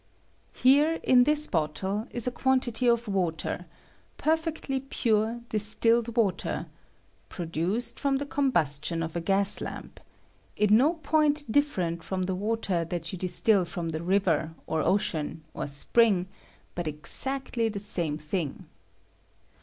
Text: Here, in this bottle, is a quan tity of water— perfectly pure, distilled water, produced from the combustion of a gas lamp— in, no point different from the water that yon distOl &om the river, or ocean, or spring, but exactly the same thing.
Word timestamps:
Here, 0.55 0.99
in 1.03 1.25
this 1.25 1.45
bottle, 1.45 2.07
is 2.09 2.25
a 2.25 2.31
quan 2.31 2.59
tity 2.59 2.91
of 2.91 3.07
water— 3.07 3.67
perfectly 4.27 4.79
pure, 4.79 5.41
distilled 5.49 6.17
water, 6.17 6.65
produced 7.29 7.99
from 7.99 8.17
the 8.17 8.25
combustion 8.25 9.03
of 9.03 9.15
a 9.15 9.21
gas 9.21 9.61
lamp— 9.61 9.99
in, 10.55 10.75
no 10.75 10.93
point 10.95 11.51
different 11.51 12.01
from 12.03 12.23
the 12.23 12.33
water 12.33 12.83
that 12.83 13.13
yon 13.13 13.19
distOl 13.19 13.67
&om 13.77 13.89
the 13.89 14.01
river, 14.01 14.55
or 14.65 14.81
ocean, 14.81 15.43
or 15.53 15.67
spring, 15.67 16.27
but 16.73 16.87
exactly 16.87 17.69
the 17.69 17.79
same 17.79 18.17
thing. 18.17 18.65